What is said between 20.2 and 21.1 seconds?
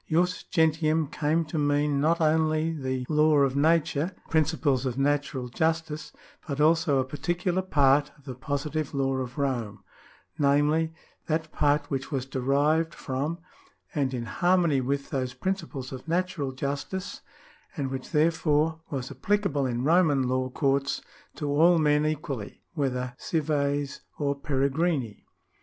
law courts